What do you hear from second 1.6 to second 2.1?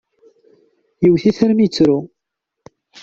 i yettru.